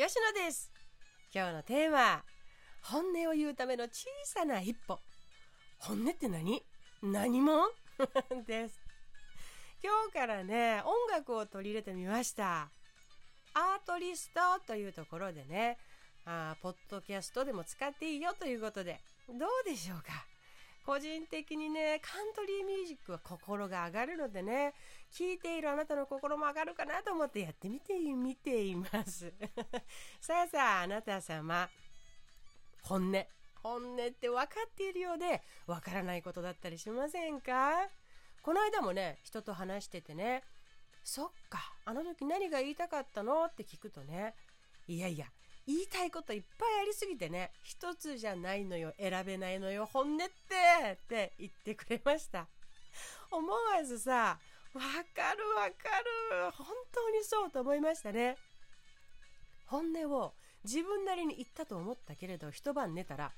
[0.00, 0.72] 吉野です。
[1.34, 2.22] 今日のテーマ
[2.82, 4.98] 本音を言うための小さな一歩。
[5.78, 6.62] 本音って何？
[7.02, 7.68] 何も？
[8.46, 8.80] です。
[9.82, 12.70] 今日からね音楽を取り入れてみました。
[13.52, 15.76] アートリストというところでね
[16.24, 20.24] あポッドキャストでも使っていいよということでどうでしょうか？
[20.90, 24.74] 個人的にねカントリーミュージックは心が上がるのでね
[25.12, 29.32] 聞いているあなたの心も上がるかなと思ってやってみてみています。
[30.20, 31.70] さあさああなた様
[32.82, 33.24] 本音
[33.62, 37.88] 本音って分かっているようで分からないことだったりしませんか？
[38.42, 40.42] この間もね人と話しててね
[41.04, 43.44] そっかあの時何が言いたかったの？
[43.44, 44.34] って聞くとね
[44.88, 45.26] いやいや
[45.70, 47.52] 言いたいこといっぱいありすぎてね。
[47.62, 48.92] 一つじゃないのよ。
[48.98, 49.86] 選べないのよ。
[49.86, 50.24] 本音って
[50.94, 52.48] って言ってくれました。
[53.30, 54.40] 思わずさ
[54.74, 55.98] わかるわか
[56.40, 56.50] る。
[56.56, 58.36] 本当にそうと思いましたね。
[59.66, 63.30] 本音を自分なりに言ったと思ったけれど一晩寝たら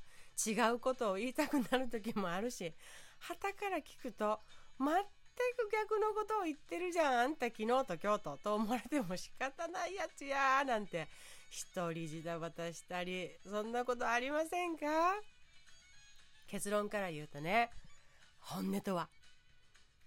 [0.47, 2.73] 違うことを言いたくなる時もあるし
[3.19, 4.41] 旗から聞くと
[4.81, 4.97] 全く
[5.71, 7.21] 逆のことを言ってるじゃん。
[7.21, 11.07] あんた昨日と今日とと思われても仕方ないやつやなんて
[11.53, 14.87] 一人じだばたしたりそんなことありませんか？
[16.49, 17.69] 結論から言うとね
[18.41, 19.11] 本音とは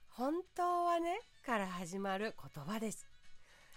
[0.09, 3.05] 本当はねから始まる言葉です。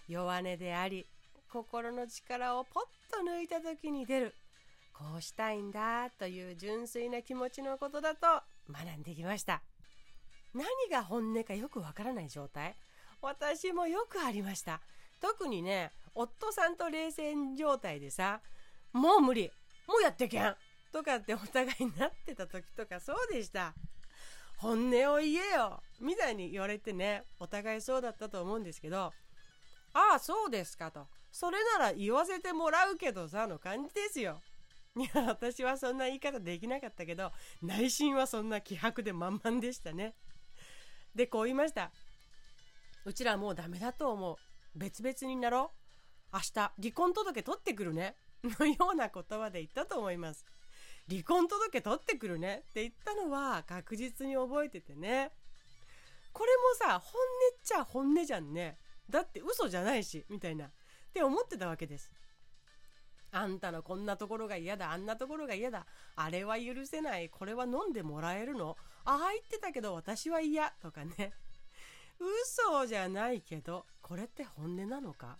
[0.08, 1.06] 弱音であり
[1.52, 4.34] 心の力をポッと抜いた時に出る
[4.94, 8.26] こうしたいんだという純粋な気持ちのことだと
[8.72, 9.60] 学んできました。
[10.54, 12.76] 何が本音かよくわからない状態。
[13.20, 14.80] 私もよくありました。
[15.20, 18.40] 特にね夫さんと冷戦状態でさ
[18.92, 19.50] もう無理
[19.86, 20.54] もうやってけん
[20.92, 23.74] とかってお互いになってた時とかそうでした。
[24.58, 29.12] 本音を言えよみたいに言われてねお互いそうだったと思うんですけど
[29.92, 31.06] ああそうですかと。
[31.30, 34.40] それなら言わせてもらうけどさの感じですよ。
[34.96, 37.30] いや私はそんな言い方できなかったけど
[37.62, 40.14] 内心はそんな気迫で満々でしたね。
[41.14, 41.90] でこう言いました。
[43.04, 44.36] うちらもうダメだと思う。
[44.74, 45.77] 別々になろう。
[46.32, 48.16] 明日離婚届取ってくるね。
[48.44, 50.44] のような言葉で言ったと思います。
[51.08, 52.64] 離婚届取ってくるね。
[52.70, 55.32] って言ったのは確実に覚えててね。
[56.32, 58.78] これもさ本音っちゃ本音じゃんね。
[59.08, 60.66] だって嘘じゃないしみたいな。
[60.66, 60.70] っ
[61.12, 62.12] て思ってたわけです。
[63.30, 64.92] あんたのこんなところが嫌だ。
[64.92, 65.86] あんなところが嫌だ。
[66.16, 67.28] あれは許せない。
[67.28, 68.76] これは飲んでもらえるの。
[69.04, 70.70] ああ言ってたけど私は嫌。
[70.82, 71.32] とかね。
[72.20, 75.38] 嘘じゃないけどこれって本音なのか？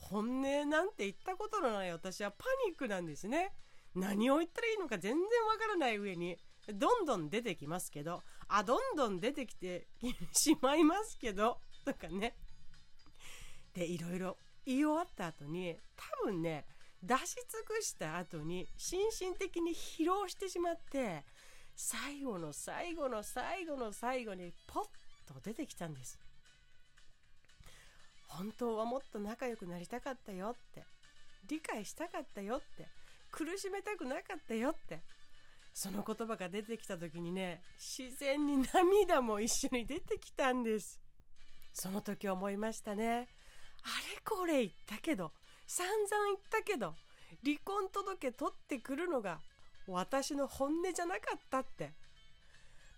[0.00, 3.52] 本音なんて言ったことのない私はパニックなんですね。
[3.94, 6.36] 何を言ったらいいのか全然わからない上に
[6.74, 9.88] どんどん出てきますけどあどんどん出てきて
[10.32, 12.36] しまいますけどとかね。
[13.74, 16.66] でいろいろ言い終わった後に多分ね
[17.02, 19.00] 出し尽くした後に心
[19.30, 21.24] 身的に疲労してしまって
[21.74, 24.84] 最後の最後の最後の最後にポッ
[25.26, 26.18] と出てきたんです。
[28.30, 30.84] 本当はもっと仲良くなりたかったよって。
[31.48, 32.86] 理解したかったよって。
[33.30, 35.00] 苦しめたくなかったよって。
[35.72, 41.00] その言葉が出てきた時にね自然に涙も一緒に出てきたんです。
[41.72, 43.28] その時思いましたね。
[43.82, 45.32] あれこれ言ったけど
[45.66, 46.94] 散々言ったけど
[47.44, 49.38] 離婚届取ってくるのが
[49.86, 51.92] 私の本音じゃなかったって。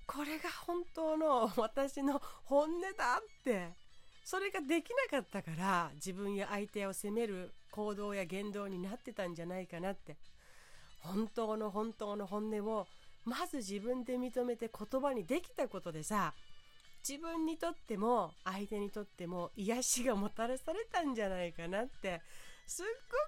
[0.06, 3.81] これが本当の私の本音だって。
[4.24, 10.16] それができなかったから自分や相手を責める行動や言動になってたんじゃないかなって。
[11.00, 12.86] 本当の本当の本音を
[13.24, 16.32] まず自分で認めて言葉にできたことでさ
[17.08, 22.20] 自分にとっても相手にとっても癒しがもたらされたんじゃないかなって。
[22.66, 22.86] すっ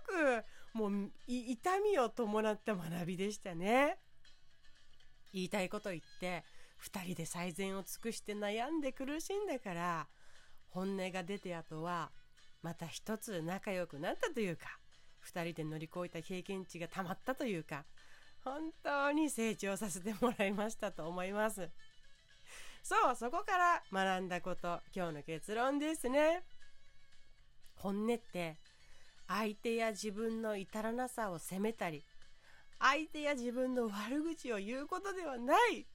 [0.08, 3.98] ごくもう痛みを伴った学びでしたね。
[5.32, 6.44] 言いたいこと言って
[6.82, 10.06] 2人で最善を尽くして悩んで苦しんだから
[10.74, 12.10] 本音が出て後は
[12.60, 14.66] また一つ仲良くなったというか
[15.32, 17.84] 2人で乗り越えた経験値がたまったというか
[18.44, 21.70] 本当に成長させてもらいましたと思います。
[22.82, 26.42] そうそこから学んだこと今日の結論ですね。
[27.76, 28.58] 本音って
[29.26, 32.04] 相手や自分の至らなさを責めたり
[32.78, 35.86] 相手や自分の悪口を言うことではない。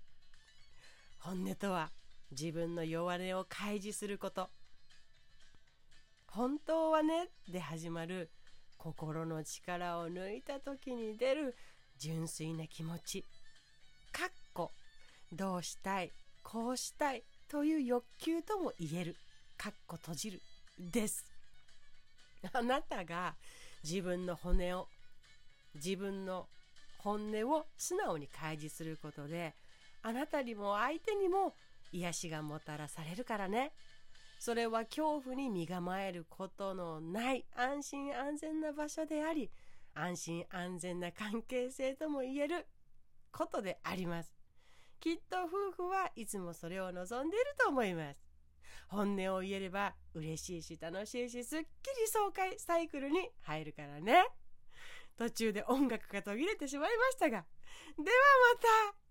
[1.20, 1.92] 本音とは
[2.32, 4.50] 自分の弱音を開示すること。
[6.31, 8.30] 本当はねで始まる
[8.78, 11.56] 心の力を抜いた時に出る
[11.98, 13.26] 純粋な気持ち。
[14.12, 14.72] かっこ
[15.31, 16.12] どうしたい
[16.44, 19.16] こうしたいという欲求とも言える。
[19.58, 20.42] かっこ閉じる
[20.80, 21.26] です。
[22.54, 23.34] あなたが
[23.84, 24.88] 自分の骨を
[25.75, 26.48] 自分の
[27.00, 29.56] 本音を素直に開示することで
[30.04, 31.54] あなたにも相手にも
[31.92, 33.72] 癒しがもたらされるからね。
[34.39, 39.51] それは恐怖に身構えることのない安心安全な場所であり
[39.94, 42.65] 安心安全な関係性とも言える
[43.31, 44.33] ことであります。
[45.01, 48.19] きっと夫婦はいつもそれを望んでいると思います。
[48.88, 51.68] 本音を言えれば嬉しいし楽しいしすっきり
[52.07, 54.25] 爽快サイクルに入るからね。
[55.18, 57.45] 途中で音楽が途切れてしまいましたが。
[57.97, 58.18] では
[58.56, 59.09] また。